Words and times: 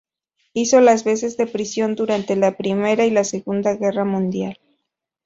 Hizo 0.55 0.81
las 0.81 1.03
veces 1.03 1.37
de 1.37 1.45
prisión 1.45 1.93
durante 1.93 2.35
la 2.35 2.57
Primera 2.57 3.05
y 3.05 3.11
la 3.11 3.23
Segunda 3.23 3.75
Guerra 3.75 4.03
Mundial. 4.03 4.57